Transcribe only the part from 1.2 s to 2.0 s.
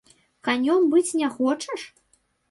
хочаш?